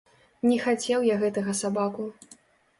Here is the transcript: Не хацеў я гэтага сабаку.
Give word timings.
Не 0.51 0.57
хацеў 0.63 1.05
я 1.13 1.19
гэтага 1.25 1.57
сабаку. 1.63 2.11